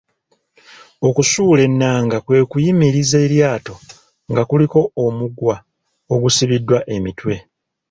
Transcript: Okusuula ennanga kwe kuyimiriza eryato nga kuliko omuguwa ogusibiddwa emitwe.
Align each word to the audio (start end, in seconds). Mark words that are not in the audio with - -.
Okusuula 1.07 1.61
ennanga 1.67 2.17
kwe 2.25 2.37
kuyimiriza 2.51 3.17
eryato 3.25 3.75
nga 4.31 4.43
kuliko 4.49 4.79
omuguwa 5.05 5.57
ogusibiddwa 6.13 6.77
emitwe. 6.95 7.33